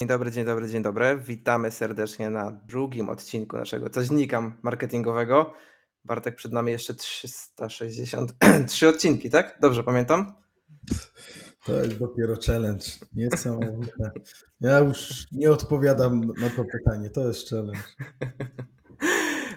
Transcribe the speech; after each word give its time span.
Dzień 0.00 0.08
dobry, 0.08 0.30
dzień 0.30 0.44
dobry, 0.44 0.68
dzień 0.68 0.82
dobry. 0.82 1.18
Witamy 1.26 1.70
serdecznie 1.70 2.30
na 2.30 2.50
drugim 2.50 3.08
odcinku 3.08 3.56
naszego 3.56 3.90
coźnika 3.90 4.52
marketingowego. 4.62 5.54
Bartek, 6.04 6.36
przed 6.36 6.52
nami 6.52 6.72
jeszcze 6.72 6.94
363 6.94 8.88
odcinki, 8.88 9.30
tak? 9.30 9.58
Dobrze 9.60 9.84
pamiętam? 9.84 10.34
To 11.64 11.72
jest 11.72 11.98
dopiero 11.98 12.34
challenge. 12.46 12.84
Niesamowite. 13.12 14.10
Ja 14.60 14.78
już 14.78 15.26
nie 15.32 15.50
odpowiadam 15.50 16.20
na 16.20 16.50
to 16.50 16.64
pytanie. 16.64 17.10
To 17.10 17.28
jest 17.28 17.50
challenge. 17.50 17.82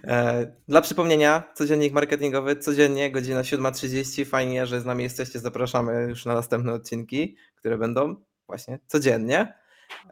E, 0.08 0.48
dla 0.68 0.82
przypomnienia, 0.82 1.44
codziennik 1.56 1.94
marketingowy, 1.94 2.56
codziennie, 2.56 3.12
godzina 3.12 3.42
7.30. 3.42 4.26
Fajnie, 4.26 4.66
że 4.66 4.82
z 4.82 4.86
nami 4.86 5.04
jesteście. 5.04 5.40
Zapraszamy 5.40 6.06
już 6.10 6.26
na 6.26 6.34
następne 6.34 6.74
odcinki, 6.74 7.38
które 7.56 7.78
będą 7.78 8.16
właśnie 8.48 8.80
codziennie. 8.88 9.63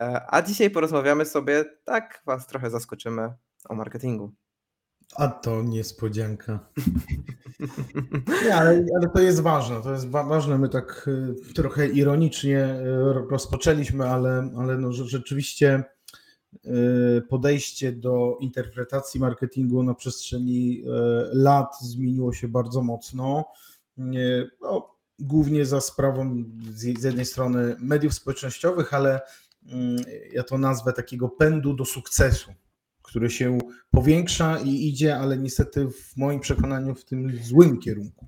E, 0.02 0.26
a 0.30 0.42
dzisiaj 0.42 0.70
porozmawiamy 0.70 1.26
sobie, 1.26 1.66
tak 1.84 2.22
Was 2.26 2.48
trochę 2.48 2.70
zaskoczymy 2.70 3.34
o 3.70 3.76
marketingu. 3.76 4.34
A 5.16 5.28
to 5.28 5.64
niespodzianka. 5.64 6.60
Nie, 8.46 8.56
ale, 8.56 8.86
ale, 8.96 9.10
to 9.14 9.22
jest 9.22 9.40
ważne. 9.40 9.82
To 9.82 9.92
jest 9.92 10.10
ważne. 10.10 10.58
My 10.58 10.70
tak 10.70 11.08
y, 11.08 11.54
trochę 11.54 11.88
ironicznie 11.88 12.66
y, 12.66 13.14
rozpoczęliśmy, 13.30 14.10
ale, 14.10 14.52
ale 14.58 14.78
no, 14.78 14.92
rzeczywiście 14.92 15.84
y, 16.66 17.22
podejście 17.30 17.92
do 17.92 18.38
interpretacji 18.40 19.20
marketingu 19.20 19.84
na 19.84 19.94
przestrzeni 19.94 20.84
lat 21.34 21.76
zmieniło 21.82 22.34
się 22.34 22.48
bardzo 22.48 22.82
mocno. 22.82 23.46
No, 24.62 24.96
głównie 25.20 25.66
za 25.66 25.82
sprawą 25.82 26.44
z 26.74 27.04
jednej 27.04 27.26
strony 27.26 27.76
mediów 27.80 28.14
społecznościowych, 28.14 28.94
ale 28.94 29.22
ja 30.34 30.44
to 30.44 30.58
nazwę 30.58 30.94
takiego 30.94 31.30
pędu 31.30 31.74
do 31.74 31.86
sukcesu, 31.86 32.54
który 33.02 33.30
się 33.30 33.58
powiększa 33.92 34.60
i 34.60 34.88
idzie, 34.88 35.18
ale 35.18 35.38
niestety 35.38 35.88
w 35.88 36.18
moim 36.18 36.40
przekonaniu 36.40 36.96
w 36.96 37.06
tym 37.06 37.38
złym 37.44 37.80
kierunku. 37.80 38.28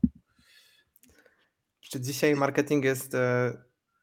Czy 1.82 2.02
dzisiaj 2.02 2.36
marketing 2.36 2.86
jest, 2.86 3.16
e, 3.16 3.54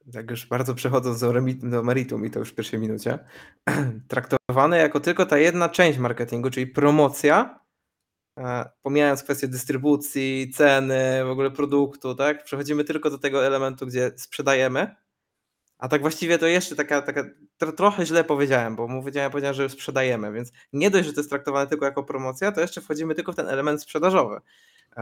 jak 0.06 0.30
już 0.30 0.46
bardzo 0.46 0.74
przechodząc 0.74 1.20
do 1.20 1.82
meritum 1.82 2.26
i 2.26 2.30
to 2.30 2.38
już 2.38 2.50
w 2.50 2.54
pierwszej 2.54 2.80
minucie, 2.80 3.18
traktowany 4.08 4.78
jako 4.78 5.00
tylko 5.00 5.26
ta 5.26 5.38
jedna 5.38 5.68
część 5.68 5.98
marketingu, 5.98 6.50
czyli 6.50 6.66
promocja, 6.66 7.60
e, 8.38 8.70
pomijając 8.82 9.22
kwestię 9.22 9.48
dystrybucji, 9.48 10.50
ceny, 10.54 11.24
w 11.24 11.30
ogóle 11.30 11.50
produktu, 11.50 12.14
tak? 12.14 12.44
Przechodzimy 12.44 12.84
tylko 12.84 13.10
do 13.10 13.18
tego 13.18 13.46
elementu, 13.46 13.86
gdzie 13.86 14.12
sprzedajemy 14.16 14.96
a 15.80 15.88
tak 15.88 16.00
właściwie 16.00 16.38
to 16.38 16.46
jeszcze 16.46 16.76
taka, 16.76 17.02
taka 17.02 17.24
trochę 17.76 18.06
źle 18.06 18.24
powiedziałem, 18.24 18.76
bo 18.76 18.88
mu 18.88 19.00
powiedziałem, 19.00 19.30
powiedziałem, 19.30 19.54
że 19.54 19.68
sprzedajemy, 19.68 20.32
więc 20.32 20.52
nie 20.72 20.90
dość, 20.90 21.06
że 21.06 21.12
to 21.12 21.20
jest 21.20 21.30
traktowane 21.30 21.66
tylko 21.66 21.84
jako 21.84 22.02
promocja, 22.02 22.52
to 22.52 22.60
jeszcze 22.60 22.80
wchodzimy 22.80 23.14
tylko 23.14 23.32
w 23.32 23.36
ten 23.36 23.48
element 23.48 23.82
sprzedażowy. 23.82 24.40
E, 24.96 25.00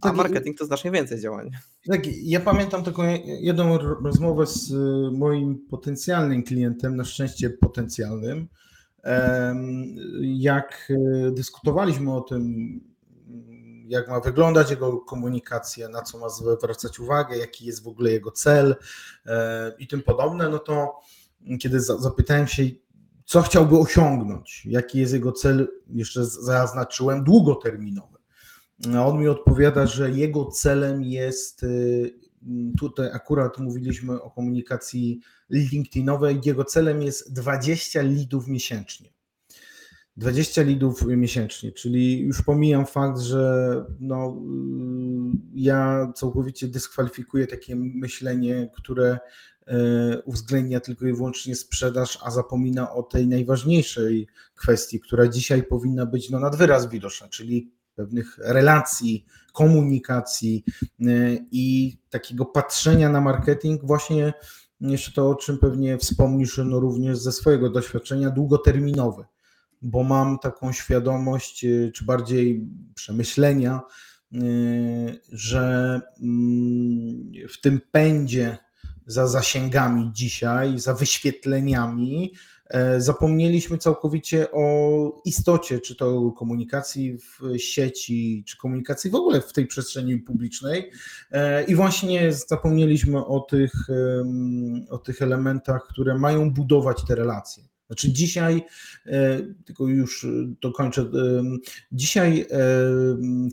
a 0.00 0.08
tak, 0.08 0.16
marketing 0.16 0.58
to 0.58 0.64
znacznie 0.64 0.90
więcej 0.90 1.20
działań. 1.20 1.50
Tak, 1.86 2.00
ja 2.22 2.40
pamiętam 2.40 2.82
taką 2.82 3.02
jedną 3.26 3.78
rozmowę 3.78 4.46
z 4.46 4.70
y, 4.70 5.10
moim 5.12 5.58
potencjalnym 5.70 6.42
klientem, 6.42 6.96
na 6.96 7.04
szczęście 7.04 7.50
potencjalnym, 7.50 8.48
jak 10.22 10.90
y, 10.90 11.32
dyskutowaliśmy 11.32 12.14
o 12.14 12.20
tym, 12.20 12.80
jak 13.90 14.08
ma 14.08 14.20
wyglądać 14.20 14.70
jego 14.70 14.98
komunikacja, 14.98 15.88
na 15.88 16.02
co 16.02 16.18
ma 16.18 16.28
zwracać 16.28 17.00
uwagę, 17.00 17.36
jaki 17.36 17.66
jest 17.66 17.82
w 17.84 17.88
ogóle 17.88 18.10
jego 18.10 18.30
cel 18.30 18.76
e, 19.26 19.72
i 19.78 19.86
tym 19.86 20.02
podobne, 20.02 20.48
no 20.48 20.58
to 20.58 21.00
kiedy 21.60 21.80
zapytałem 21.80 22.46
się, 22.46 22.62
co 23.24 23.42
chciałby 23.42 23.78
osiągnąć, 23.78 24.66
jaki 24.66 24.98
jest 24.98 25.12
jego 25.12 25.32
cel, 25.32 25.68
jeszcze 25.86 26.24
zaznaczyłem 26.24 27.24
długoterminowy. 27.24 28.18
On 29.04 29.18
mi 29.18 29.28
odpowiada, 29.28 29.86
że 29.86 30.10
jego 30.10 30.44
celem 30.46 31.02
jest, 31.02 31.62
y, 31.62 32.18
tutaj 32.78 33.10
akurat 33.12 33.58
mówiliśmy 33.58 34.22
o 34.22 34.30
komunikacji 34.30 35.20
LinkedInowej, 35.50 36.40
jego 36.44 36.64
celem 36.64 37.02
jest 37.02 37.32
20 37.32 38.02
lidów 38.02 38.48
miesięcznie. 38.48 39.10
20 40.16 40.62
lidów 40.62 41.06
miesięcznie, 41.06 41.72
czyli 41.72 42.20
już 42.20 42.42
pomijam 42.42 42.86
fakt, 42.86 43.18
że 43.18 43.74
no, 44.00 44.36
ja 45.54 46.12
całkowicie 46.14 46.68
dyskwalifikuję 46.68 47.46
takie 47.46 47.76
myślenie, 47.76 48.70
które 48.74 49.18
e, 49.66 50.22
uwzględnia 50.24 50.80
tylko 50.80 51.06
i 51.06 51.12
wyłącznie 51.12 51.56
sprzedaż, 51.56 52.18
a 52.22 52.30
zapomina 52.30 52.92
o 52.92 53.02
tej 53.02 53.28
najważniejszej 53.28 54.28
kwestii, 54.54 55.00
która 55.00 55.28
dzisiaj 55.28 55.62
powinna 55.62 56.06
być 56.06 56.30
no, 56.30 56.40
nad 56.40 56.56
wyraz 56.56 56.90
widoczna, 56.90 57.28
czyli 57.28 57.72
pewnych 57.94 58.38
relacji, 58.38 59.26
komunikacji 59.52 60.64
e, 61.00 61.06
i 61.50 61.96
takiego 62.10 62.44
patrzenia 62.44 63.08
na 63.08 63.20
marketing 63.20 63.84
właśnie 63.84 64.32
jeszcze 64.80 65.12
to, 65.12 65.30
o 65.30 65.34
czym 65.34 65.58
pewnie 65.58 65.98
wspomnisz 65.98 66.60
no, 66.64 66.80
również 66.80 67.18
ze 67.18 67.32
swojego 67.32 67.70
doświadczenia, 67.70 68.30
długoterminowe 68.30 69.24
bo 69.82 70.02
mam 70.02 70.38
taką 70.38 70.72
świadomość, 70.72 71.64
y, 71.64 71.92
czy 71.94 72.04
bardziej 72.04 72.68
przemyślenia, 72.94 73.80
y, 74.34 75.20
że 75.32 76.00
mm, 76.22 77.32
w 77.48 77.60
tym 77.60 77.80
pędzie 77.92 78.58
za 79.06 79.26
zasięgami 79.26 80.10
dzisiaj, 80.12 80.78
za 80.78 80.94
wyświetleniami, 80.94 82.34
e, 82.66 83.00
zapomnieliśmy 83.00 83.78
całkowicie 83.78 84.46
o 84.52 85.22
istocie, 85.24 85.80
czy 85.80 85.96
to 85.96 86.32
komunikacji 86.32 87.18
w 87.18 87.58
sieci, 87.58 88.44
czy 88.46 88.56
komunikacji 88.56 89.10
w 89.10 89.14
ogóle 89.14 89.40
w 89.40 89.52
tej 89.52 89.66
przestrzeni 89.66 90.18
publicznej. 90.18 90.90
E, 91.30 91.64
I 91.64 91.74
właśnie 91.74 92.32
zapomnieliśmy 92.32 93.26
o 93.26 93.40
tych, 93.40 93.72
o 94.90 94.98
tych 94.98 95.22
elementach, 95.22 95.86
które 95.86 96.18
mają 96.18 96.50
budować 96.50 97.04
te 97.08 97.14
relacje. 97.14 97.64
Znaczy 97.90 98.12
dzisiaj, 98.12 98.64
e, 99.06 99.40
tylko 99.64 99.86
już 99.86 100.26
dokończę, 100.60 101.02
e, 101.02 101.06
dzisiaj, 101.92 102.46
e, 102.50 102.56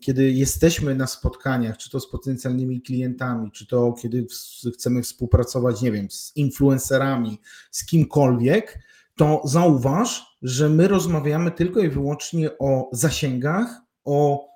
kiedy 0.01 0.31
jesteśmy 0.31 0.95
na 0.95 1.07
spotkaniach, 1.07 1.77
czy 1.77 1.89
to 1.89 1.99
z 1.99 2.09
potencjalnymi 2.09 2.81
klientami, 2.81 3.51
czy 3.51 3.67
to 3.67 3.93
kiedy 4.01 4.25
chcemy 4.73 5.01
współpracować, 5.01 5.81
nie 5.81 5.91
wiem, 5.91 6.11
z 6.11 6.31
influencerami, 6.35 7.39
z 7.71 7.85
kimkolwiek, 7.85 8.79
to 9.15 9.41
zauważ, 9.45 10.37
że 10.41 10.69
my 10.69 10.87
rozmawiamy 10.87 11.51
tylko 11.51 11.79
i 11.79 11.89
wyłącznie 11.89 12.57
o 12.57 12.89
zasięgach, 12.93 13.81
o 14.05 14.47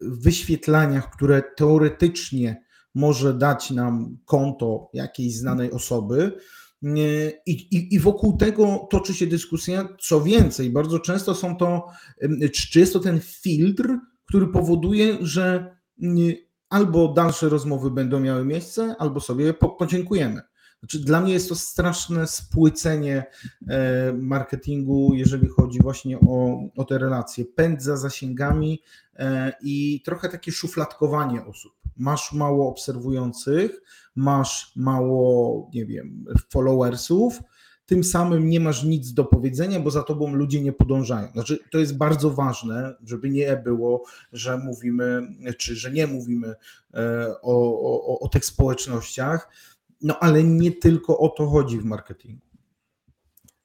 wyświetlaniach, 0.00 1.10
które 1.10 1.42
teoretycznie 1.56 2.64
może 2.94 3.34
dać 3.34 3.70
nam 3.70 4.18
konto 4.24 4.90
jakiejś 4.92 5.36
znanej 5.36 5.72
osoby, 5.72 6.32
i, 7.46 7.50
i, 7.50 7.94
I 7.94 7.98
wokół 7.98 8.36
tego 8.36 8.88
toczy 8.90 9.14
się 9.14 9.26
dyskusja. 9.26 9.88
Co 10.00 10.20
więcej, 10.20 10.70
bardzo 10.70 10.98
często 10.98 11.34
są 11.34 11.56
to, 11.56 11.86
czy 12.72 12.80
jest 12.80 12.92
to 12.92 13.00
ten 13.00 13.20
filtr, 13.20 13.98
który 14.26 14.46
powoduje, 14.46 15.16
że 15.20 15.76
albo 16.68 17.08
dalsze 17.08 17.48
rozmowy 17.48 17.90
będą 17.90 18.20
miały 18.20 18.44
miejsce, 18.44 18.96
albo 18.98 19.20
sobie 19.20 19.54
po, 19.54 19.68
podziękujemy. 19.68 20.40
Znaczy, 20.78 20.98
dla 20.98 21.20
mnie 21.20 21.32
jest 21.32 21.48
to 21.48 21.54
straszne 21.54 22.26
spłycenie 22.26 23.24
e, 23.68 24.12
marketingu, 24.12 25.14
jeżeli 25.14 25.48
chodzi 25.48 25.78
właśnie 25.82 26.20
o, 26.20 26.60
o 26.76 26.84
te 26.84 26.98
relacje. 26.98 27.44
Pęd 27.44 27.82
za 27.82 27.96
zasięgami 27.96 28.82
e, 29.16 29.52
i 29.62 30.02
trochę 30.04 30.28
takie 30.28 30.52
szufladkowanie 30.52 31.44
osób. 31.44 31.72
Masz 31.96 32.32
mało 32.32 32.68
obserwujących, 32.68 33.82
masz 34.14 34.72
mało, 34.76 35.70
nie 35.74 35.86
wiem, 35.86 36.24
followersów, 36.50 37.40
tym 37.86 38.04
samym 38.04 38.48
nie 38.48 38.60
masz 38.60 38.84
nic 38.84 39.12
do 39.12 39.24
powiedzenia, 39.24 39.80
bo 39.80 39.90
za 39.90 40.02
tobą 40.02 40.34
ludzie 40.34 40.62
nie 40.62 40.72
podążają. 40.72 41.28
Znaczy, 41.32 41.58
to 41.70 41.78
jest 41.78 41.96
bardzo 41.96 42.30
ważne, 42.30 42.94
żeby 43.04 43.30
nie 43.30 43.56
było, 43.56 44.04
że 44.32 44.58
mówimy, 44.58 45.22
czy 45.58 45.76
że 45.76 45.90
nie 45.90 46.06
mówimy 46.06 46.54
e, 46.94 47.34
o, 47.42 47.80
o, 47.82 48.20
o 48.20 48.28
tych 48.28 48.44
społecznościach, 48.44 49.48
no 50.02 50.18
ale 50.18 50.44
nie 50.44 50.72
tylko 50.72 51.18
o 51.18 51.28
to 51.28 51.46
chodzi 51.46 51.78
w 51.78 51.84
marketingu. 51.84 52.46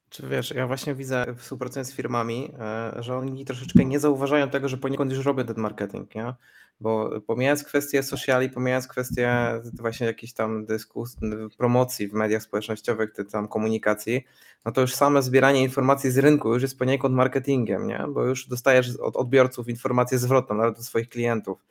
Czy 0.10 0.28
wiesz, 0.28 0.52
ja 0.52 0.68
właśnie 0.68 0.96
widzę, 0.96 1.26
współpracując 1.38 1.90
z 1.90 1.94
firmami, 1.94 2.52
e, 2.60 3.04
że 3.04 3.18
oni 3.18 3.46
troszeczkę 3.46 3.86
nie 3.86 4.00
zauważają 4.00 4.50
tego, 4.50 4.70
że 4.70 4.78
poniekąd 4.78 5.12
już 5.12 5.26
robią 5.26 5.46
ten 5.46 5.58
marketing, 5.58 6.16
nie? 6.16 6.34
Bo 6.82 7.22
pomijając 7.22 7.64
kwestie 7.64 8.04
sociali, 8.04 8.50
pomijając 8.50 8.88
kwestie 8.88 9.32
właśnie 9.74 10.08
jakichś 10.08 10.34
tam 10.34 10.66
dyskusji, 10.66 11.20
promocji 11.58 12.08
w 12.08 12.14
mediach 12.14 12.44
społecznościowych, 12.44 13.14
czy 13.16 13.26
tam 13.26 13.48
komunikacji, 13.48 14.26
no 14.66 14.72
to 14.72 14.82
już 14.82 14.96
same 14.96 15.22
zbieranie 15.22 15.62
informacji 15.62 16.12
z 16.12 16.18
rynku 16.18 16.54
już 16.54 16.62
jest 16.62 16.80
poniekąd 16.80 17.16
marketingiem, 17.16 17.88
nie? 17.88 18.06
Bo 18.10 18.26
już 18.26 18.48
dostajesz 18.48 18.96
od 18.96 19.16
odbiorców 19.16 19.70
informację 19.70 20.18
zwrotną, 20.18 20.56
nawet 20.56 20.80
od 20.80 20.86
swoich 20.86 21.10
klientów. 21.10 21.66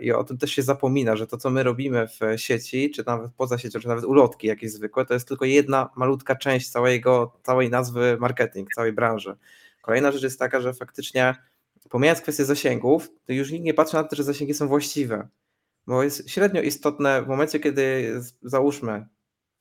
I 0.00 0.12
o 0.12 0.24
tym 0.24 0.38
też 0.38 0.50
się 0.50 0.62
zapomina, 0.62 1.16
że 1.16 1.26
to, 1.26 1.36
co 1.36 1.50
my 1.50 1.62
robimy 1.62 2.08
w 2.08 2.20
sieci, 2.40 2.90
czy 2.90 3.04
nawet 3.06 3.32
poza 3.36 3.58
siecią, 3.58 3.80
czy 3.80 3.88
nawet 3.88 4.04
ulotki 4.04 4.46
jakieś 4.46 4.72
zwykłe, 4.72 5.06
to 5.06 5.14
jest 5.14 5.28
tylko 5.28 5.44
jedna 5.44 5.90
malutka 5.96 6.36
część 6.36 6.70
całego, 6.70 7.32
całej 7.42 7.70
nazwy 7.70 8.16
marketing, 8.20 8.68
całej 8.74 8.92
branży. 8.92 9.36
Kolejna 9.82 10.12
rzecz 10.12 10.22
jest 10.22 10.38
taka, 10.38 10.60
że 10.60 10.74
faktycznie 10.74 11.34
pomijając 11.88 12.20
kwestię 12.22 12.44
zasięgów, 12.44 13.10
to 13.24 13.32
już 13.32 13.50
nikt 13.50 13.64
nie 13.64 13.74
patrzy 13.74 13.94
na 13.96 14.04
to, 14.04 14.16
że 14.16 14.24
zasięgi 14.24 14.54
są 14.54 14.68
właściwe. 14.68 15.28
Bo 15.86 16.02
jest 16.02 16.30
średnio 16.30 16.62
istotne 16.62 17.22
w 17.22 17.28
momencie, 17.28 17.60
kiedy 17.60 18.12
załóżmy, 18.42 19.06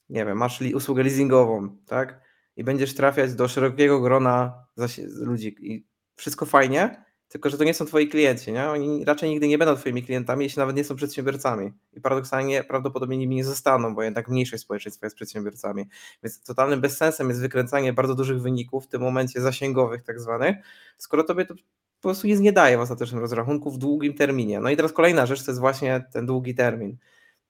nie 0.09 0.25
wiem, 0.25 0.37
masz 0.37 0.61
usługę 0.61 1.03
leasingową, 1.03 1.77
tak? 1.87 2.21
I 2.55 2.63
będziesz 2.63 2.95
trafiać 2.95 3.33
do 3.33 3.47
szerokiego 3.47 4.01
grona 4.01 4.65
ludzi 5.19 5.55
i 5.59 5.87
wszystko 6.15 6.45
fajnie, 6.45 7.05
tylko 7.27 7.49
że 7.49 7.57
to 7.57 7.63
nie 7.63 7.73
są 7.73 7.85
twoi 7.85 8.07
klienci, 8.07 8.51
nie? 8.51 8.69
Oni 8.69 9.05
raczej 9.05 9.29
nigdy 9.29 9.47
nie 9.47 9.57
będą 9.57 9.75
twoimi 9.75 10.03
klientami, 10.03 10.43
jeśli 10.43 10.59
nawet 10.59 10.75
nie 10.75 10.83
są 10.83 10.95
przedsiębiorcami. 10.95 11.71
I 11.93 12.01
paradoksalnie 12.01 12.63
prawdopodobnie 12.63 13.17
nimi 13.17 13.35
nie 13.35 13.45
zostaną, 13.45 13.95
bo 13.95 14.03
jednak 14.03 14.29
mniejszość 14.29 14.63
społeczeństwa 14.63 15.05
jest 15.05 15.15
przedsiębiorcami. 15.15 15.85
Więc 16.23 16.43
totalnym 16.43 16.81
bezsensem 16.81 17.29
jest 17.29 17.41
wykręcanie 17.41 17.93
bardzo 17.93 18.15
dużych 18.15 18.41
wyników, 18.41 18.85
w 18.85 18.87
tym 18.87 19.01
momencie 19.01 19.41
zasięgowych 19.41 20.03
tak 20.03 20.19
zwanych, 20.19 20.55
skoro 20.97 21.23
tobie 21.23 21.45
to 21.45 21.53
po 22.05 22.09
prostu 22.09 22.27
nic 22.27 22.39
nie 22.39 22.51
daje 22.51 22.77
w 22.77 22.81
ostatecznym 22.81 23.21
rozrachunku 23.21 23.71
w 23.71 23.77
długim 23.77 24.13
terminie. 24.13 24.59
No 24.59 24.69
i 24.69 24.75
teraz 24.75 24.93
kolejna 24.93 25.25
rzecz 25.25 25.45
to 25.45 25.51
jest 25.51 25.59
właśnie 25.59 26.05
ten 26.13 26.25
długi 26.25 26.55
termin. 26.55 26.97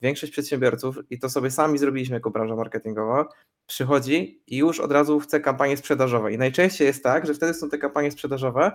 Większość 0.02 0.32
przedsiębiorców, 0.32 1.00
i 1.10 1.20
to 1.20 1.30
sobie 1.30 1.52
sami 1.52 1.78
zrobiliśmy 1.78 2.14
jako 2.14 2.32
branża 2.32 2.56
marketingowa, 2.56 3.28
przychodzi 3.68 4.44
i 4.48 4.58
już 4.58 4.80
od 4.80 4.92
razu 4.92 5.20
chce 5.20 5.40
kampanii 5.40 5.78
sprzedażowe. 5.78 6.34
I 6.34 6.38
najczęściej 6.38 6.88
jest 6.88 7.04
tak, 7.04 7.28
że 7.28 7.34
wtedy 7.34 7.54
są 7.54 7.70
te 7.70 7.78
kampanie 7.78 8.12
sprzedażowe, 8.12 8.72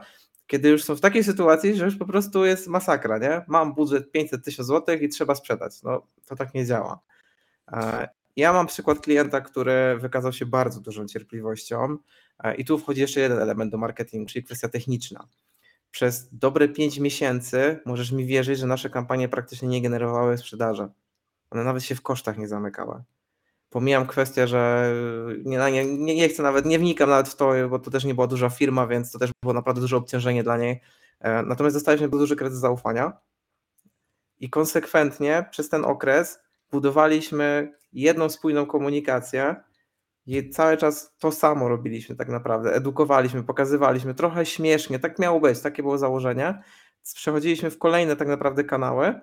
kiedy 0.47 0.69
już 0.69 0.85
są 0.85 0.97
w 0.97 1.01
takiej 1.01 1.25
sytuacji, 1.25 1.75
że 1.75 1.85
już 1.85 1.97
po 1.97 2.07
prostu 2.07 2.45
jest 2.45 2.67
masakra, 2.67 3.19
nie? 3.19 3.45
Mam 3.49 3.75
budżet 3.75 4.13
500 4.13 4.45
tysięcy 4.45 4.65
złotych 4.65 5.03
i 5.03 5.09
trzeba 5.09 5.35
sprzedać. 5.35 5.83
No 5.83 6.07
to 6.27 6.37
tak 6.37 6.55
nie 6.55 6.67
działa. 6.67 7.01
E, 7.73 8.09
ja 8.37 8.53
mam 8.53 8.67
przykład 8.67 9.01
klienta, 9.01 9.41
który 9.41 9.99
wykazał 9.99 10.33
się 10.33 10.47
bardzo 10.47 10.81
dużą 10.81 11.07
cierpliwością 11.07 11.97
e, 12.39 12.55
i 12.55 12.65
tu 12.65 12.79
wchodzi 12.79 13.01
jeszcze 13.01 13.21
jeden 13.21 13.39
element 13.39 13.73
do 13.73 13.79
marketingu, 13.79 14.27
czyli 14.27 14.45
kwestia 14.45 14.69
techniczna 14.69 15.29
przez 15.91 16.29
dobre 16.33 16.69
5 16.69 16.99
miesięcy 16.99 17.81
możesz 17.87 18.13
mi 18.13 18.27
wierzyć, 18.27 18.59
że 18.59 18.67
nasze 18.67 18.91
kampanie 18.91 19.29
praktycznie 19.29 19.69
nie 19.69 19.83
generowały 19.83 20.39
sprzedaży. 20.39 20.89
One 21.51 21.65
nawet 21.65 21.83
się 21.83 21.95
w 21.95 22.03
kosztach 22.03 22.39
nie 22.39 22.49
zamykały. 22.49 23.03
Pomijam 23.71 24.07
kwestię, 24.07 24.49
że 24.49 24.93
nie, 25.45 25.59
nie, 25.73 26.15
nie 26.15 26.29
chcę 26.29 26.43
nawet, 26.43 26.67
nie 26.67 26.79
wnikam 26.79 27.11
nawet 27.11 27.29
w 27.29 27.37
to, 27.37 27.53
bo 27.71 27.79
to 27.79 27.91
też 27.91 28.05
nie 28.05 28.15
była 28.15 28.27
duża 28.27 28.51
firma, 28.51 28.87
więc 28.87 29.13
to 29.13 29.19
też 29.19 29.31
było 29.43 29.55
naprawdę 29.55 29.81
duże 29.81 29.97
obciążenie 29.97 30.43
dla 30.43 30.57
niej. 30.57 30.81
E, 31.21 31.43
natomiast 31.43 31.77
dostaliśmy 31.77 32.09
duży 32.09 32.37
kredyt 32.37 32.59
zaufania 32.59 33.13
i 34.41 34.51
konsekwentnie 34.51 35.45
przez 35.51 35.69
ten 35.69 35.85
okres 35.85 36.39
budowaliśmy 36.71 37.73
jedną 37.93 38.29
spójną 38.29 38.67
komunikację, 38.67 39.57
i 40.31 40.51
cały 40.51 40.77
czas 40.77 41.15
to 41.19 41.33
samo 41.33 41.69
robiliśmy 41.69 42.17
tak 42.17 42.29
naprawdę. 42.29 42.75
Edukowaliśmy, 42.75 43.43
pokazywaliśmy, 43.43 44.15
trochę 44.15 44.47
śmiesznie, 44.47 44.99
tak 44.99 45.19
miało 45.19 45.41
być, 45.41 45.61
takie 45.61 45.83
było 45.83 45.99
założenie. 45.99 46.63
Przechodziliśmy 47.15 47.71
w 47.71 47.79
kolejne 47.79 48.17
tak 48.17 48.29
naprawdę 48.29 48.65
kanały 48.65 49.21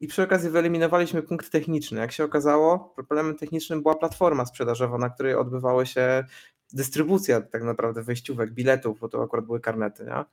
i 0.00 0.06
przy 0.06 0.22
okazji 0.22 0.50
wyeliminowaliśmy 0.50 1.22
punkt 1.22 1.50
techniczny. 1.50 2.00
Jak 2.00 2.12
się 2.12 2.24
okazało, 2.24 2.92
problemem 2.94 3.36
technicznym 3.36 3.82
była 3.82 3.94
platforma 3.94 4.46
sprzedażowa, 4.46 4.98
na 4.98 5.10
której 5.10 5.34
odbywały 5.34 5.86
się 5.86 6.24
dystrybucja 6.72 7.40
tak 7.40 7.62
naprawdę 7.62 8.02
wejściówek, 8.02 8.52
biletów, 8.52 9.00
bo 9.00 9.08
to 9.08 9.22
akurat 9.22 9.46
były 9.46 9.60
karnety. 9.60 10.04
Nie? 10.04 10.24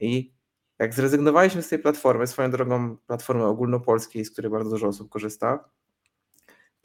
I 0.00 0.32
jak 0.78 0.94
zrezygnowaliśmy 0.94 1.62
z 1.62 1.68
tej 1.68 1.78
platformy, 1.78 2.26
swoją 2.26 2.50
drogą 2.50 2.96
platformy 2.96 3.44
ogólnopolskiej, 3.44 4.24
z 4.24 4.30
której 4.30 4.50
bardzo 4.50 4.70
dużo 4.70 4.86
osób 4.86 5.10
korzysta, 5.10 5.70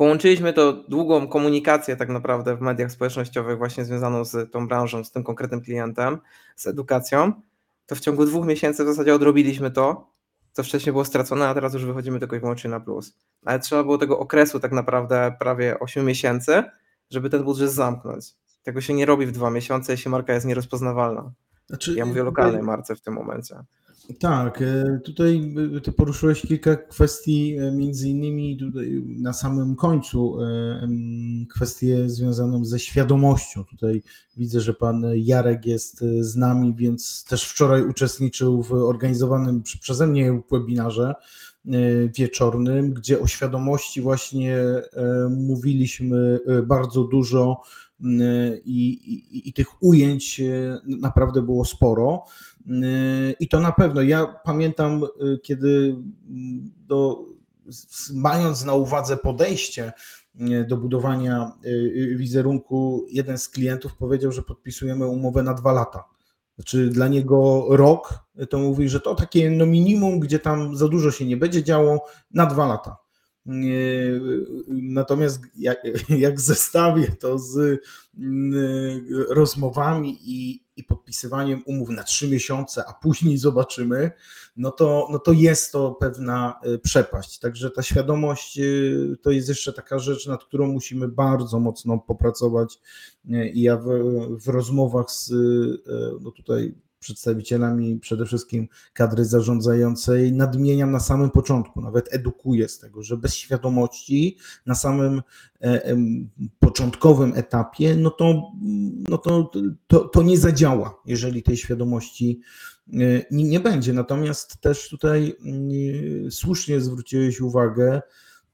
Połączyliśmy 0.02 0.54
to 0.54 0.74
długą 0.74 1.28
komunikację 1.28 1.96
tak 1.96 2.10
naprawdę 2.10 2.56
w 2.56 2.62
mediach 2.62 2.92
społecznościowych 2.92 3.58
właśnie 3.58 3.86
związaną 3.86 4.26
z 4.26 4.52
tą 4.52 4.68
branżą, 4.68 5.04
z 5.04 5.12
tym 5.12 5.24
konkretnym 5.24 5.62
klientem, 5.62 6.18
z 6.56 6.68
edukacją. 6.68 7.34
To 7.86 7.96
w 7.96 8.00
ciągu 8.00 8.26
dwóch 8.26 8.46
miesięcy 8.46 8.84
w 8.84 8.88
zasadzie 8.88 9.16
odrobiliśmy 9.16 9.72
to, 9.72 10.08
co 10.52 10.64
wcześniej 10.64 10.94
było 10.94 11.06
stracone, 11.06 11.48
a 11.48 11.54
teraz 11.54 11.74
już 11.74 11.86
wychodzimy 11.86 12.20
tylko 12.20 12.36
i 12.36 12.40
wyłącznie 12.40 12.70
na 12.70 12.80
plus. 12.80 13.18
Ale 13.46 13.60
trzeba 13.60 13.84
było 13.84 13.98
tego 13.98 14.20
okresu 14.20 14.60
tak 14.60 14.72
naprawdę 14.72 15.36
prawie 15.40 15.80
8 15.80 16.06
miesięcy, 16.06 16.64
żeby 17.10 17.30
ten 17.30 17.44
budżet 17.44 17.72
zamknąć. 17.72 18.26
Tego 18.64 18.82
się 18.82 18.94
nie 18.94 19.06
robi 19.06 19.26
w 19.26 19.32
dwa 19.32 19.50
miesiące, 19.50 19.94
jeśli 19.94 20.12
marka 20.12 20.34
jest 20.34 20.46
nierozpoznawalna. 20.46 21.32
Znaczy, 21.68 21.94
ja 21.94 22.06
mówię 22.06 22.22
o 22.22 22.26
lokalnej 22.26 22.64
marce 22.64 22.96
w 22.96 23.02
tym 23.02 23.14
momencie. 23.14 23.56
Tak, 24.20 24.62
e, 24.62 25.00
tutaj 25.04 25.54
e, 25.78 25.82
ty 25.82 25.92
poruszyłeś 25.92 26.42
kilka 26.42 26.76
kwestii, 26.76 27.58
e, 27.58 27.72
między 27.72 28.10
innymi 28.10 28.58
na 29.08 29.34
samym 29.34 29.76
końcu 29.76 30.38
kwestię 31.50 32.10
związaną 32.10 32.66
ze 32.66 32.80
świadomością. 32.80 33.64
Tutaj 33.64 34.04
widzę, 34.38 34.62
że 34.62 34.74
pan 34.74 35.06
Jarek 35.16 35.66
jest 35.66 36.06
z 36.20 36.36
nami, 36.36 36.76
więc 36.76 37.26
też 37.30 37.44
wczoraj 37.44 37.84
uczestniczył 37.84 38.64
w 38.64 38.74
organizowanym 38.74 39.64
przeze 39.82 40.08
mnie 40.08 40.42
webinarze 40.52 41.14
wieczornym, 42.18 42.94
gdzie 42.94 43.20
o 43.20 43.28
świadomości 43.28 44.02
właśnie 44.02 44.58
mówiliśmy 45.30 46.40
bardzo 46.68 47.04
dużo 47.04 47.62
i, 48.66 48.92
i, 49.36 49.50
i 49.50 49.54
tych 49.54 49.84
ujęć 49.84 50.42
naprawdę 50.86 51.42
było 51.42 51.66
sporo. 51.66 52.24
I 53.40 53.48
to 53.48 53.60
na 53.60 53.72
pewno. 53.72 54.02
Ja 54.02 54.28
pamiętam, 54.28 55.04
y, 55.04 55.40
kiedy 55.44 55.96
mm, 56.30 56.72
do, 56.88 57.26
mając 58.14 58.66
na 58.66 58.74
uwadze 58.74 59.18
podejście 59.18 59.94
y, 60.42 60.66
do 60.66 60.78
budowania 60.78 61.52
y, 61.66 62.16
wizerunku, 62.18 63.06
jeden 63.10 63.38
z 63.38 63.50
klientów 63.50 63.96
powiedział, 63.96 64.32
że 64.32 64.42
podpisujemy 64.42 65.08
umowę 65.08 65.44
na 65.44 65.54
dwa 65.54 65.72
lata. 65.72 66.04
Znaczy 66.56 66.88
dla 66.90 67.08
niego 67.08 67.68
rok, 67.70 68.20
to 68.50 68.60
mówi, 68.60 68.90
że 68.90 69.00
to 69.00 69.16
takie 69.16 69.52
no 69.52 69.66
minimum, 69.66 70.20
gdzie 70.20 70.40
tam 70.40 70.76
za 70.76 70.88
dużo 70.88 71.12
się 71.12 71.26
nie 71.26 71.38
będzie 71.38 71.64
działo, 71.64 72.06
na 72.32 72.46
dwa 72.46 72.68
lata. 72.68 73.01
Natomiast 74.68 75.42
jak, 75.56 75.84
jak 76.10 76.42
zestawię 76.42 77.08
to 77.20 77.40
z 77.40 77.82
rozmowami 79.30 80.18
i, 80.22 80.64
i 80.76 80.84
podpisywaniem 80.84 81.64
umów 81.66 81.90
na 81.90 82.04
trzy 82.04 82.28
miesiące, 82.28 82.84
a 82.88 82.94
później 82.94 83.38
zobaczymy, 83.38 84.12
no 84.58 84.72
to, 84.72 85.08
no 85.12 85.20
to 85.20 85.32
jest 85.32 85.72
to 85.72 85.92
pewna 85.92 86.60
y, 86.66 86.80
przepaść. 86.80 87.40
Także 87.40 87.72
ta 87.72 87.82
świadomość 87.82 88.60
y, 88.60 89.18
to 89.22 89.32
jest 89.32 89.50
jeszcze 89.50 89.74
taka 89.74 90.00
rzecz, 90.00 90.28
nad 90.28 90.44
którą 90.44 90.68
musimy 90.68 91.08
bardzo 91.08 91.60
mocno 91.60 91.98
popracować. 91.98 92.80
Y, 93.26 93.50
I 93.50 93.62
ja 93.62 93.78
w, 93.78 93.88
w 94.44 94.48
rozmowach 94.48 95.12
z 95.12 95.32
no 96.22 96.32
tutaj 96.32 96.74
przedstawicielami 97.02 98.00
przede 98.00 98.26
wszystkim 98.26 98.68
kadry 98.94 99.26
zarządzającej 99.26 100.34
nadmieniam 100.34 100.92
na 100.92 101.00
samym 101.00 101.32
początku, 101.32 101.82
nawet 101.82 102.14
edukuję 102.14 102.70
z 102.70 102.80
tego, 102.80 103.04
że 103.04 103.18
bez 103.18 103.36
świadomości 103.36 104.38
na 104.66 104.76
samym 104.76 105.22
e, 105.62 105.96
początkowym 106.60 107.34
etapie, 107.36 107.96
no 107.96 108.10
to, 108.10 108.52
no 109.10 109.18
to, 109.18 109.52
to, 109.88 110.00
to 110.00 110.24
nie 110.24 110.38
zadziała, 110.38 111.02
jeżeli 111.06 111.44
tej 111.44 111.58
świadomości 111.58 112.42
e, 112.94 112.98
nie, 113.32 113.60
będzie. 113.60 113.94
Natomiast 113.94 114.62
też 114.62 114.90
tutaj 114.90 115.36
mm, 115.46 116.32
słusznie 116.32 116.82
zwróciłeś 116.82 117.42
uwagę, 117.42 118.02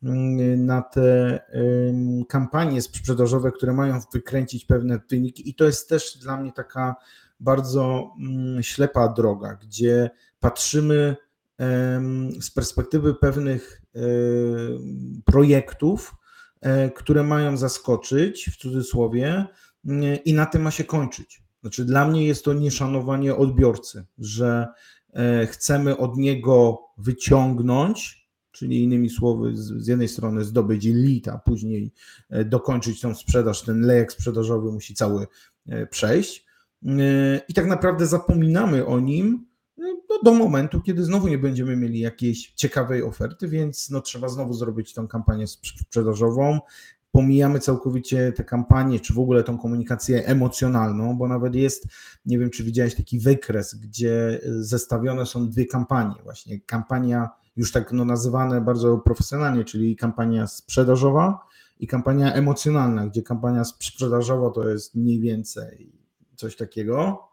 mm, 0.04 0.66
na 0.66 0.82
te 0.82 1.39
kampanie 2.30 2.82
sprzedażowe, 2.82 3.51
które 3.51 3.74
mają 3.74 4.00
wykręcić 4.13 4.66
pewne 4.66 5.00
wyniki, 5.10 5.50
i 5.50 5.56
to 5.56 5.66
jest 5.66 5.89
też 5.89 6.18
dla 6.18 6.38
mnie 6.38 6.51
taka 6.51 6.96
bardzo 7.39 8.13
mm, 8.20 8.63
ślepa 8.63 9.08
droga, 9.08 9.58
gdzie 9.62 10.10
patrzymy 10.39 11.15
z 12.41 12.51
perspektywy 12.51 13.13
pewnych 13.13 13.82
projektów, 15.25 16.15
e, 16.62 16.89
które 16.91 17.24
mają 17.24 17.58
zaskoczyć, 17.58 18.50
w 18.53 18.58
cudzysłowie, 18.58 19.46
mm, 19.86 20.17
i 20.25 20.34
na 20.34 20.46
tym 20.46 20.62
ma 20.62 20.72
się 20.72 20.84
kończyć. 20.84 21.44
Znaczy, 21.62 21.86
dla 21.86 22.08
mnie 22.08 22.27
jest 22.27 22.46
to 22.46 22.53
nieszanowanie 22.53 23.36
odbiorcy, 23.36 24.06
że 24.17 24.67
e, 25.13 25.48
chcemy 25.48 25.98
od 25.98 26.17
niego 26.17 26.79
wyciągnąć, 26.98 28.27
czyli 28.51 28.84
innymi 28.84 29.10
słowy, 29.10 29.51
z, 29.56 29.88
jednej 29.88 30.08
strony 30.08 30.46
zdobyć 30.46 30.86
lead, 30.86 31.27
a 31.27 31.38
później 31.38 31.94
e, 32.29 32.46
dokończyć 32.46 33.01
tą 33.01 33.15
sprzedaż, 33.15 33.62
ten 33.62 33.82
lejek 33.82 34.12
sprzedażowy 34.12 34.72
musi 34.72 34.96
cały 34.96 35.27
przejść, 35.89 36.47
i 37.48 37.53
tak 37.53 37.65
naprawdę 37.65 38.07
zapominamy 38.07 38.86
o 38.86 39.00
nim, 39.00 39.46
no, 39.77 40.19
do 40.24 40.34
momentu, 40.34 40.81
kiedy 40.81 41.03
znowu 41.03 41.27
nie 41.27 41.38
będziemy 41.38 41.75
mieli 41.75 42.00
jakiejś 42.00 42.53
ciekawej 42.55 43.03
oferty, 43.03 43.48
więc 43.48 43.89
no, 43.89 44.01
trzeba 44.01 44.29
znowu 44.29 44.53
zrobić 44.53 44.93
tą 44.93 45.07
kampanię 45.07 45.48
sprzedażową. 45.48 46.60
Pomijamy 47.12 47.60
całkowicie 47.60 48.31
te 48.31 48.43
kampanie, 48.43 49.00
czy 49.00 49.13
w 49.13 49.19
ogóle 49.19 49.43
tą 49.43 49.57
komunikację 49.57 50.25
emocjonalną, 50.25 51.17
bo 51.17 51.27
nawet 51.27 51.55
jest, 51.55 51.88
nie 52.25 52.39
wiem, 52.39 52.50
czy 52.50 52.63
widziałeś 52.63 52.96
taki 52.96 53.19
wykres, 53.19 53.75
gdzie 53.75 54.41
zestawione 54.46 55.25
są 55.25 55.50
dwie 55.50 55.65
kampanie. 55.65 56.15
Właśnie 56.24 56.60
kampania 56.60 57.29
już 57.55 57.72
tak 57.72 57.91
no, 57.91 58.05
nazywane 58.05 58.62
bardzo 58.62 58.98
profesjonalnie, 58.98 59.65
czyli 59.65 59.96
kampania 59.96 60.48
sprzedażowa 60.48 61.39
i 61.79 61.88
kampania 61.88 62.34
emocjonalna, 62.34 63.07
gdzie 63.07 63.24
kampania 63.24 63.63
sprzedażowa 63.63 64.50
to 64.50 64.69
jest 64.69 64.96
mniej 64.96 65.19
więcej 65.19 65.97
coś 66.38 66.56
takiego. 66.56 67.27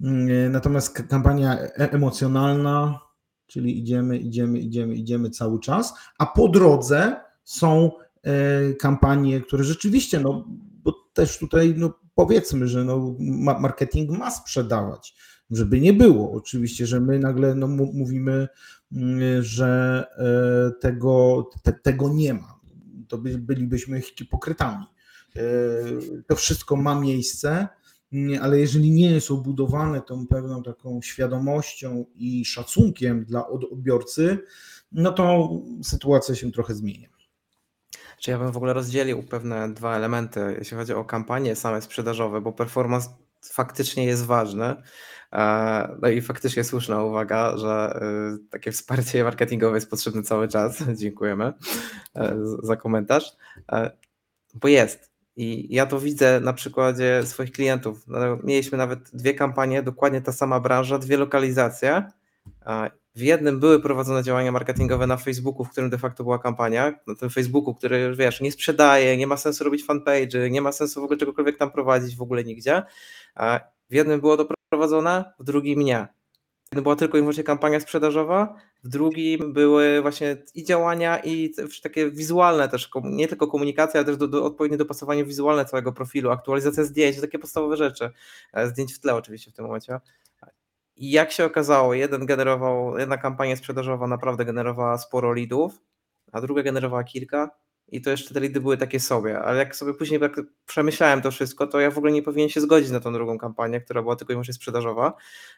Mm, 0.00 0.52
natomiast 0.52 1.02
kampania 1.08 1.58
e, 1.60 1.92
emocjonalna, 1.92 3.00
czyli 3.46 3.78
idziemy, 3.78 4.18
idziemy, 4.18 4.58
idziemy, 4.58 4.94
idziemy 4.94 5.30
cały 5.30 5.60
czas, 5.60 5.94
a 6.18 6.26
po 6.26 6.48
drodze 6.48 7.20
są 7.44 7.90
e, 8.22 8.74
kampanie, 8.74 9.40
które 9.40 9.64
rzeczywiście, 9.64 10.20
no 10.20 10.44
bo 10.82 10.92
też 11.12 11.38
tutaj 11.38 11.74
no, 11.76 11.92
powiedzmy, 12.14 12.68
że 12.68 12.84
no, 12.84 13.16
marketing 13.60 14.10
ma 14.10 14.30
sprzedawać, 14.30 15.14
żeby 15.50 15.80
nie 15.80 15.92
było. 15.92 16.32
Oczywiście, 16.32 16.86
że 16.86 17.00
my 17.00 17.18
nagle 17.18 17.54
no, 17.54 17.66
mówimy, 17.68 18.48
mm, 18.92 19.42
że 19.42 20.04
e, 20.18 20.80
tego, 20.80 21.46
te, 21.62 21.72
tego 21.72 22.08
nie 22.08 22.34
ma. 22.34 22.60
To 23.08 23.18
by, 23.18 23.38
bylibyśmy 23.38 24.00
hipokrytami. 24.00 24.84
To 26.26 26.36
wszystko 26.36 26.76
ma 26.76 27.00
miejsce 27.00 27.68
ale 28.40 28.58
jeżeli 28.60 28.90
nie 28.90 29.10
jest 29.10 29.30
obudowane 29.30 30.00
tą 30.00 30.26
pewną 30.26 30.62
taką 30.62 31.02
świadomością 31.02 32.04
i 32.14 32.44
szacunkiem 32.44 33.24
dla 33.24 33.48
odbiorcy, 33.48 34.38
no 34.92 35.12
to 35.12 35.50
sytuacja 35.82 36.34
się 36.34 36.52
trochę 36.52 36.74
zmienia. 36.74 37.08
Czy 38.18 38.30
ja 38.30 38.38
bym 38.38 38.52
w 38.52 38.56
ogóle 38.56 38.72
rozdzielił 38.72 39.22
pewne 39.22 39.74
dwa 39.74 39.96
elementy, 39.96 40.56
jeśli 40.58 40.76
chodzi 40.76 40.92
o 40.92 41.04
kampanie 41.04 41.56
same 41.56 41.82
sprzedażowe, 41.82 42.40
bo 42.40 42.52
performance 42.52 43.08
faktycznie 43.42 44.04
jest 44.04 44.24
ważny. 44.24 44.76
E, 45.32 45.96
no 46.02 46.08
i 46.08 46.20
faktycznie 46.20 46.64
słuszna 46.64 47.04
uwaga, 47.04 47.56
że 47.56 47.68
e, 47.68 48.38
takie 48.50 48.72
wsparcie 48.72 49.24
marketingowe 49.24 49.76
jest 49.76 49.90
potrzebne 49.90 50.22
cały 50.22 50.48
czas. 50.48 50.82
Dziękujemy 51.00 51.52
e, 52.16 52.36
za 52.62 52.76
komentarz. 52.76 53.32
Bo 54.54 54.68
jest. 54.68 55.09
I 55.42 55.74
ja 55.74 55.86
to 55.86 56.00
widzę 56.00 56.40
na 56.40 56.52
przykładzie 56.52 57.22
swoich 57.24 57.52
klientów. 57.52 58.04
No, 58.06 58.18
mieliśmy 58.44 58.78
nawet 58.78 59.10
dwie 59.12 59.34
kampanie, 59.34 59.82
dokładnie 59.82 60.20
ta 60.20 60.32
sama 60.32 60.60
branża, 60.60 60.98
dwie 60.98 61.16
lokalizacje. 61.16 62.02
W 63.14 63.20
jednym 63.20 63.60
były 63.60 63.80
prowadzone 63.80 64.22
działania 64.22 64.52
marketingowe 64.52 65.06
na 65.06 65.16
Facebooku, 65.16 65.64
w 65.64 65.70
którym 65.70 65.90
de 65.90 65.98
facto 65.98 66.24
była 66.24 66.38
kampania. 66.38 66.94
Na 67.06 67.14
tym 67.14 67.30
Facebooku, 67.30 67.74
który 67.74 68.16
wiesz, 68.16 68.40
nie 68.40 68.52
sprzedaje, 68.52 69.16
nie 69.16 69.26
ma 69.26 69.36
sensu 69.36 69.64
robić 69.64 69.84
fanpage, 69.84 70.50
nie 70.50 70.60
ma 70.60 70.72
sensu 70.72 71.00
w 71.00 71.04
ogóle 71.04 71.18
czegokolwiek 71.18 71.58
tam 71.58 71.70
prowadzić, 71.70 72.16
w 72.16 72.22
ogóle 72.22 72.44
nigdzie. 72.44 72.82
W 73.90 73.94
jednym 73.94 74.20
było 74.20 74.36
to 74.36 74.46
prowadzone, 74.68 75.24
w 75.38 75.44
drugim 75.44 75.80
nie 75.80 76.08
była 76.72 76.96
tylko 76.96 77.18
i 77.18 77.20
wyłącznie 77.20 77.44
kampania 77.44 77.80
sprzedażowa, 77.80 78.54
w 78.84 78.88
drugim 78.88 79.52
były 79.52 80.02
właśnie 80.02 80.36
i 80.54 80.64
działania, 80.64 81.18
i 81.18 81.54
takie 81.82 82.10
wizualne 82.10 82.68
też, 82.68 82.90
nie 83.04 83.28
tylko 83.28 83.46
komunikacja, 83.46 84.00
ale 84.00 84.06
też 84.06 84.16
do, 84.16 84.28
do 84.28 84.44
odpowiednie 84.44 84.78
dopasowanie 84.78 85.24
wizualne 85.24 85.64
całego 85.64 85.92
profilu, 85.92 86.30
aktualizacja 86.30 86.84
zdjęć, 86.84 87.20
takie 87.20 87.38
podstawowe 87.38 87.76
rzeczy. 87.76 88.10
E, 88.52 88.66
zdjęć 88.68 88.94
w 88.94 89.00
tle 89.00 89.14
oczywiście 89.14 89.50
w 89.50 89.54
tym 89.54 89.64
momencie. 89.64 90.00
I 90.96 91.10
jak 91.10 91.32
się 91.32 91.44
okazało, 91.44 91.94
jeden 91.94 92.26
generował, 92.26 92.98
jedna 92.98 93.18
kampania 93.18 93.56
sprzedażowa 93.56 94.06
naprawdę 94.06 94.44
generowała 94.44 94.98
sporo 94.98 95.32
leadów, 95.32 95.80
a 96.32 96.40
druga 96.40 96.62
generowała 96.62 97.04
kilka, 97.04 97.50
i 97.92 98.00
to 98.00 98.10
jeszcze 98.10 98.34
te 98.34 98.40
lidy 98.40 98.60
były 98.60 98.76
takie 98.76 99.00
sobie, 99.00 99.38
ale 99.38 99.58
jak 99.58 99.76
sobie 99.76 99.94
później 99.94 100.20
tak 100.20 100.40
przemyślałem 100.66 101.22
to 101.22 101.30
wszystko, 101.30 101.66
to 101.66 101.80
ja 101.80 101.90
w 101.90 101.98
ogóle 101.98 102.12
nie 102.12 102.22
powinien 102.22 102.48
się 102.48 102.60
zgodzić 102.60 102.90
na 102.90 103.00
tą 103.00 103.12
drugą 103.12 103.38
kampanię, 103.38 103.80
która 103.80 104.02
była 104.02 104.16
tylko 104.16 104.32
i 104.32 104.34
wyłącznie 104.34 104.54
sprzedażowa, 104.54 105.12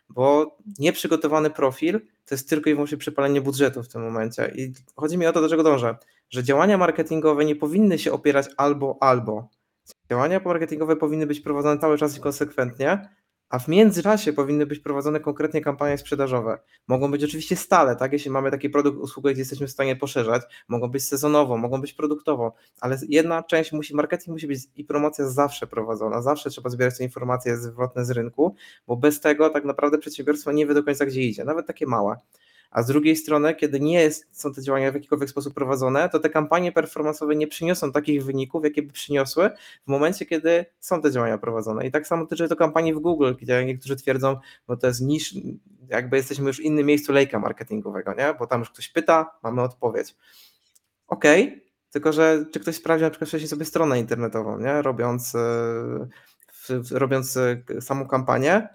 bo 0.09 0.57
nieprzygotowany 0.79 1.51
profil 1.51 2.01
to 2.25 2.35
jest 2.35 2.49
tylko 2.49 2.71
i 2.71 2.75
wyłącznie 2.75 2.99
przypalenie 2.99 3.41
budżetu 3.41 3.83
w 3.83 3.89
tym 3.89 4.03
momencie 4.03 4.53
i 4.55 4.73
chodzi 4.97 5.19
mi 5.19 5.27
o 5.27 5.33
to, 5.33 5.41
do 5.41 5.49
czego 5.49 5.62
dążę, 5.62 5.97
że 6.31 6.45
działania 6.45 6.79
marketingowe 6.79 7.45
nie 7.45 7.57
powinny 7.57 7.99
się 7.99 8.12
opierać 8.12 8.47
albo 8.57 8.99
albo. 9.01 9.49
Działania 10.11 10.41
marketingowe 10.45 10.97
powinny 10.97 11.27
być 11.27 11.41
prowadzone 11.41 11.81
cały 11.81 11.99
czas 11.99 12.17
i 12.17 12.21
konsekwentnie, 12.21 13.09
a 13.53 13.59
w 13.59 13.69
międzyczasie 13.69 14.33
powinny 14.33 14.67
być 14.67 14.79
prowadzone 14.79 15.21
konkretnie 15.21 15.61
kampanie 15.61 15.99
sprzedażowe. 15.99 16.59
Mogą 16.89 17.11
być 17.11 17.25
oczywiście 17.25 17.57
stale, 17.57 17.97
tak? 17.97 18.13
Jeśli 18.13 18.31
mamy 18.31 18.51
taki 18.51 18.71
produkt, 18.71 18.99
usługę, 18.99 19.33
gdzie 19.33 19.41
jesteśmy 19.41 19.67
w 19.67 19.71
stanie 19.71 19.97
poszerzać, 19.97 20.43
mogą 20.69 20.89
być 20.89 21.09
sezonowo, 21.09 21.57
mogą 21.57 21.81
być 21.81 21.93
produktowo, 21.93 22.55
ale 22.81 22.99
jedna 23.09 23.43
część 23.43 23.73
musi, 23.73 23.97
marketing 23.97 24.33
musi 24.33 24.47
być 24.47 24.61
i 24.77 24.85
promocja 24.85 25.29
zawsze 25.29 25.67
prowadzona, 25.67 26.23
zawsze 26.23 26.51
trzeba 26.51 26.71
zbierać 26.71 26.99
te 26.99 27.05
informacje 27.05 27.57
zwrotne 27.57 28.05
z 28.05 28.11
rynku, 28.11 28.55
bo 28.87 28.97
bez 28.97 29.21
tego 29.21 29.51
tak 29.51 29.65
naprawdę 29.65 29.99
przedsiębiorstwo 29.99 30.53
nie 30.53 30.67
wie 30.67 30.75
do 30.75 30.85
końca, 30.85 31.07
gdzie 31.07 31.23
idzie, 31.23 31.45
nawet 31.45 31.67
takie 31.67 31.87
małe 31.87 32.17
a 32.73 32.83
z 32.83 32.87
drugiej 32.87 33.17
strony, 33.17 33.55
kiedy 33.55 33.81
nie 33.81 34.00
jest, 34.00 34.26
są 34.33 34.55
te 34.55 34.62
działania 34.62 34.91
w 34.91 34.95
jakikolwiek 34.95 35.31
sposób 35.31 35.55
prowadzone, 35.55 36.09
to 36.09 36.19
te 36.19 36.31
kampanie 36.31 36.73
performanceowe 36.73 37.37
nie 37.37 37.47
przyniosą 37.47 37.93
takich 37.93 38.25
wyników, 38.25 38.64
jakie 38.64 38.83
by 38.83 38.93
przyniosły 38.93 39.50
w 39.87 39.91
momencie, 39.91 40.26
kiedy 40.26 40.67
są 40.81 41.02
te 41.02 41.12
działania 41.12 41.38
prowadzone. 41.38 41.87
I 41.87 41.91
tak 41.91 42.07
samo 42.07 42.26
tyczy 42.26 42.49
to 42.49 42.57
kampanii 42.57 42.95
w 42.95 42.99
Google, 42.99 43.33
gdzie 43.41 43.64
niektórzy 43.64 43.97
twierdzą, 43.97 44.37
bo 44.67 44.76
to 44.76 44.87
jest 44.87 45.00
niż, 45.00 45.35
jakby 45.88 46.17
jesteśmy 46.17 46.47
już 46.47 46.57
w 46.57 46.61
innym 46.61 46.87
miejscu 46.87 47.12
lejka 47.12 47.38
marketingowego, 47.38 48.14
nie? 48.14 48.35
bo 48.38 48.47
tam 48.47 48.61
już 48.61 48.71
ktoś 48.71 48.88
pyta, 48.88 49.38
mamy 49.43 49.62
odpowiedź. 49.62 50.14
Okej, 51.09 51.49
okay, 51.49 51.61
tylko 51.91 52.12
że 52.12 52.45
czy 52.52 52.61
ktoś 52.61 52.76
sprawdził 52.76 53.07
na 53.07 53.11
przykład 53.11 53.29
wcześniej 53.29 53.49
sobie 53.49 53.64
stronę 53.64 53.99
internetową, 53.99 54.59
nie? 54.59 54.83
robiąc, 54.83 55.35
e, 55.35 56.09
robiąc 56.91 57.37
e, 57.37 57.62
samą 57.81 58.09
kampanię, 58.09 58.69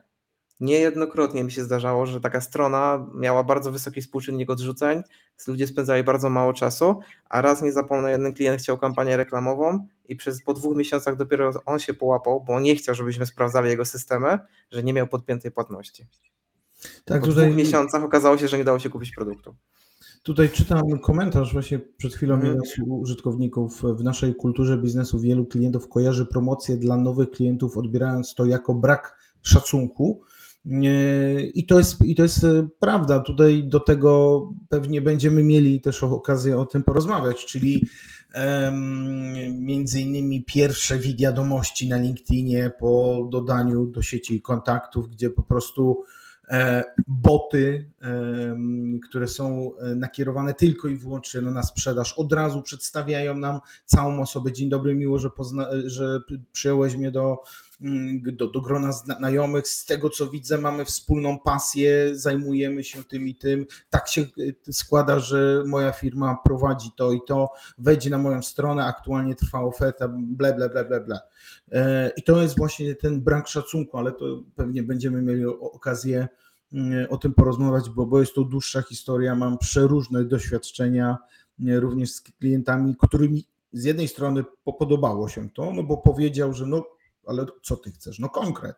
Niejednokrotnie 0.60 1.44
mi 1.44 1.52
się 1.52 1.64
zdarzało, 1.64 2.06
że 2.06 2.22
taka 2.22 2.42
strona 2.42 3.08
miała 3.16 3.44
bardzo 3.44 3.72
wysoki 3.72 4.02
współczynnik 4.02 4.50
odrzuceń, 4.50 5.02
ludzie 5.48 5.68
spędzali 5.68 6.04
bardzo 6.04 6.30
mało 6.30 6.54
czasu, 6.54 7.00
a 7.30 7.42
raz 7.42 7.62
nie 7.62 7.72
zapomnę, 7.72 8.12
jeden 8.12 8.34
klient 8.34 8.62
chciał 8.62 8.78
kampanię 8.78 9.18
reklamową 9.18 9.88
i 10.06 10.16
przez 10.16 10.44
po 10.44 10.54
dwóch 10.54 10.78
miesiącach 10.78 11.16
dopiero 11.16 11.52
on 11.66 11.80
się 11.80 11.94
połapał, 11.94 12.44
bo 12.44 12.60
nie 12.60 12.76
chciał, 12.76 12.96
żebyśmy 12.96 13.26
sprawdzali 13.26 13.70
jego 13.70 13.86
systemy, 13.86 14.40
że 14.72 14.84
nie 14.84 14.94
miał 14.94 15.08
podpiętej 15.08 15.52
płatności. 15.52 16.06
Tak, 17.06 17.22
po 17.22 17.28
tutaj... 17.28 17.46
dwóch 17.46 17.58
miesiącach 17.58 18.04
okazało 18.04 18.38
się, 18.38 18.48
że 18.48 18.58
nie 18.58 18.64
dało 18.64 18.80
się 18.80 18.90
kupić 18.90 19.12
produktu. 19.12 19.56
Tutaj 20.24 20.50
czytam 20.50 21.00
komentarz, 21.00 21.54
właśnie 21.54 21.80
przed 21.80 22.14
chwilą 22.14 22.34
mhm. 22.34 22.54
jeden 22.54 22.66
z 22.70 22.76
użytkowników. 22.88 23.82
W 23.82 24.04
naszej 24.04 24.36
kulturze 24.36 24.78
biznesu 24.78 25.20
wielu 25.20 25.46
klientów 25.46 25.90
kojarzy 25.90 26.26
promocje 26.26 26.78
dla 26.78 26.98
nowych 26.98 27.30
klientów, 27.30 27.78
odbierając 27.78 28.36
to 28.36 28.46
jako 28.46 28.74
brak 28.74 29.18
szacunku. 29.42 30.22
I 31.54 31.66
to, 31.66 31.78
jest, 31.78 32.06
I 32.06 32.16
to 32.16 32.24
jest 32.24 32.44
e, 32.44 32.68
prawda. 32.80 33.20
Tutaj 33.20 33.64
do 33.64 33.80
tego 33.80 34.42
pewnie 34.70 35.02
będziemy 35.02 35.44
mieli 35.44 35.82
też 35.82 36.04
okazję 36.04 36.60
o 36.60 36.66
tym 36.66 36.84
porozmawiać, 36.84 37.46
czyli 37.46 37.86
um, 38.36 39.34
między 39.60 40.02
innymi 40.02 40.44
pierwsze 40.44 41.00
wiadomości 41.00 41.90
na 41.90 41.98
LinkedInie 41.98 42.72
po 42.80 43.28
dodaniu 43.32 43.86
do 43.86 44.02
sieci 44.02 44.42
kontaktów, 44.42 45.10
gdzie 45.10 45.30
po 45.30 45.44
prostu 45.44 46.04
e, 46.50 46.84
boty, 47.08 47.92
które 49.10 49.28
są 49.28 49.72
e, 49.78 49.96
nakierowane 49.96 50.54
tylko 50.54 50.88
i 50.88 50.96
wyłącznie 50.96 51.42
na 51.42 51.64
sprzedaż, 51.64 52.14
od 52.14 52.34
razu 52.34 52.62
przedstawiają 52.62 53.38
nam 53.38 53.60
całą 53.86 54.22
osobę. 54.22 54.52
Dzień 54.52 54.70
dobry, 54.70 54.96
miło, 54.96 55.20
że, 55.20 55.30
pozna, 55.30 55.68
że 55.86 56.20
przyjąłeś 56.52 56.96
mnie 56.96 57.12
do 57.12 57.38
do, 58.32 58.48
do 58.48 58.62
grona 58.62 58.92
znajomych. 58.92 59.68
Z 59.68 59.86
tego 59.86 60.10
co 60.10 60.28
widzę, 60.28 60.58
mamy 60.58 60.86
wspólną 60.86 61.40
pasję, 61.40 62.16
zajmujemy 62.16 62.84
się 62.84 63.04
tym 63.04 63.28
i 63.28 63.36
tym. 63.36 63.66
Tak 63.90 64.08
się 64.08 64.22
y, 64.22 64.56
składa, 64.72 65.20
że 65.20 65.64
moja 65.68 65.92
firma 65.92 66.38
prowadzi 66.44 66.90
to 66.96 67.12
i 67.12 67.20
to. 67.28 67.50
Wejdź 67.78 68.10
na 68.10 68.18
moją 68.18 68.42
stronę, 68.42 68.86
aktualnie 68.86 69.36
trwa 69.36 69.62
oferta, 69.62 70.08
ble, 70.08 70.54
ble, 70.54 70.70
ble, 70.70 70.86
ble, 70.86 71.02
ble. 71.02 71.20
E, 71.72 72.12
I 72.18 72.24
to 72.24 72.42
jest 72.42 72.58
właśnie 72.58 72.96
ten 72.96 73.22
brak 73.22 73.48
szacunku, 73.48 73.98
ale 73.98 74.12
to 74.12 74.44
pewnie 74.56 74.84
będziemy 74.84 75.22
mieli 75.22 75.46
okazję 75.46 76.28
mm, 76.74 77.08
o 77.10 77.18
tym 77.18 77.34
porozmawiać, 77.34 77.90
bo, 77.90 78.06
bo 78.06 78.20
jest 78.20 78.34
to 78.34 78.44
dłuższa 78.44 78.82
historia. 78.82 79.36
Mam 79.36 79.58
przeróżne 79.58 80.26
doświadczenia 80.26 81.18
również 81.60 82.12
z 82.12 82.22
klientami, 82.22 82.96
którymi 82.96 83.46
z 83.74 83.84
jednej 83.84 84.08
strony 84.08 84.44
podobało 84.78 85.30
się 85.30 85.50
to, 85.50 85.74
no 85.74 85.84
bo 85.84 85.98
powiedział, 85.98 86.54
że 86.54 86.66
no 86.66 86.97
ale 87.28 87.46
co 87.64 87.78
ty 87.78 87.92
chcesz? 87.92 88.20
No 88.20 88.30
konkret. 88.30 88.76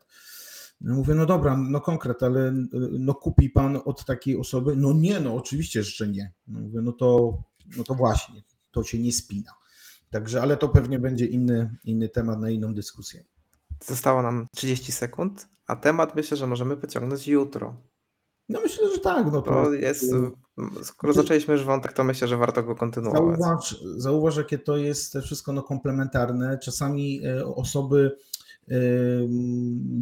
No 0.81 0.95
mówię, 0.95 1.15
no 1.15 1.25
dobra, 1.25 1.57
no 1.57 1.81
konkret, 1.81 2.23
ale 2.23 2.53
no 2.91 3.13
kupi 3.13 3.49
pan 3.49 3.79
od 3.85 4.05
takiej 4.05 4.37
osoby? 4.37 4.75
No 4.75 4.93
nie, 4.93 5.19
no 5.19 5.35
oczywiście, 5.35 5.83
że 5.83 6.07
nie. 6.07 6.33
No 6.47 6.59
mówię, 6.59 6.81
no 6.81 6.91
to, 6.91 7.37
no 7.77 7.83
to 7.83 7.95
właśnie, 7.95 8.43
to 8.71 8.83
się 8.83 8.99
nie 8.99 9.13
spina. 9.13 9.51
Także, 10.09 10.41
ale 10.41 10.57
to 10.57 10.69
pewnie 10.69 10.99
będzie 10.99 11.25
inny, 11.25 11.75
inny 11.83 12.09
temat 12.09 12.39
na 12.39 12.49
inną 12.49 12.73
dyskusję. 12.73 13.23
Zostało 13.85 14.21
nam 14.21 14.47
30 14.55 14.91
sekund, 14.91 15.47
a 15.67 15.75
temat 15.75 16.15
myślę, 16.15 16.37
że 16.37 16.47
możemy 16.47 16.77
pociągnąć 16.77 17.27
jutro. 17.27 17.75
No 18.49 18.61
myślę, 18.61 18.91
że 18.95 18.99
tak. 18.99 19.31
No 19.31 19.41
to 19.41 19.51
To 19.51 19.73
jest, 19.73 20.05
skoro 20.83 21.13
zaczęliśmy 21.13 21.53
już 21.53 21.63
wątek, 21.63 21.93
to 21.93 22.03
myślę, 22.03 22.27
że 22.27 22.37
warto 22.37 22.63
go 22.63 22.75
kontynuować. 22.75 23.39
Zauważ, 23.39 23.83
zauważ 23.95 24.37
jakie 24.37 24.57
to 24.57 24.77
jest 24.77 25.17
wszystko 25.23 25.53
no, 25.53 25.63
komplementarne. 25.63 26.59
Czasami 26.63 27.25
e, 27.25 27.45
osoby 27.45 28.17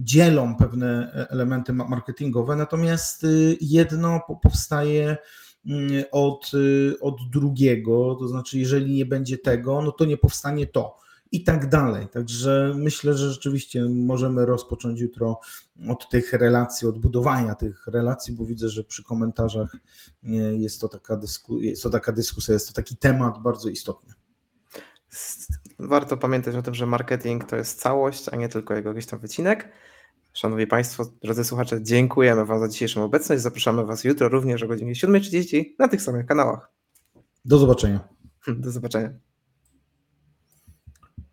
dzielą 0.04 0.56
pewne 0.56 1.12
elementy 1.30 1.74
marketingowe, 1.74 2.56
natomiast 2.56 3.24
e, 3.24 3.28
jedno 3.62 4.22
powstaje 4.44 5.18
mm, 5.66 6.04
od, 6.12 6.52
od 7.02 7.16
drugiego, 7.30 8.16
to 8.20 8.28
znaczy 8.28 8.60
jeżeli 8.60 8.96
nie 8.96 9.06
będzie 9.06 9.38
tego, 9.38 9.82
no 9.82 9.92
to 9.92 10.06
nie 10.06 10.18
powstanie 10.18 10.68
to 10.68 10.98
i 11.32 11.44
tak 11.44 11.70
dalej. 11.70 12.08
Także 12.08 12.74
myślę, 12.76 13.14
że 13.14 13.32
rzeczywiście 13.32 13.86
możemy 13.90 14.46
rozpocząć 14.46 15.00
jutro 15.00 15.40
od 15.90 16.10
tych 16.10 16.34
relacji, 16.34 16.88
od 16.88 17.00
budowania 17.00 17.56
tych 17.56 17.88
relacji, 17.88 18.34
bo 18.34 18.46
widzę, 18.46 18.70
że 18.70 18.84
przy 18.84 19.04
komentarzach 19.04 19.76
jest 20.58 20.82
to 20.82 20.88
taka, 20.88 21.18
dysku, 21.18 21.60
jest 21.60 21.84
to 21.84 21.90
taka 21.90 22.12
dyskusja, 22.12 22.54
jest 22.54 22.68
to 22.68 22.74
taki 22.74 22.98
temat 22.98 23.42
bardzo 23.42 23.70
istotny. 23.70 24.14
Warto 25.80 26.18
pamiętać 26.18 26.56
o 26.56 26.62
tym, 26.62 26.76
że 26.76 26.86
marketing 26.86 27.46
to 27.46 27.56
jest 27.56 27.82
całość, 27.82 28.30
a 28.30 28.36
nie 28.36 28.50
tylko 28.50 28.74
jego 28.74 28.90
jakiś 28.90 29.06
tam 29.06 29.20
wycinek. 29.20 29.72
Szanowni 30.34 30.68
Państwo, 30.68 31.06
drodzy 31.24 31.44
słuchacze, 31.44 31.84
dziękujemy 31.84 32.46
Wam 32.46 32.60
za 32.60 32.68
dzisiejszą 32.68 33.04
obecność. 33.04 33.42
Zapraszamy 33.42 33.86
Was 33.86 34.04
jutro 34.04 34.30
również 34.30 34.64
o 34.64 34.68
godzinie 34.68 34.94
7.30 34.94 35.66
na 35.80 35.88
tych 35.88 36.02
samych 36.02 36.26
kanałach. 36.26 36.72
Do 37.46 37.58
zobaczenia. 37.58 38.08
Do 38.48 38.72
zobaczenia. 38.72 39.27